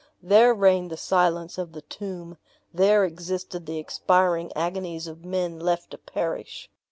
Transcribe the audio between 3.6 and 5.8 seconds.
the expiring agonies of men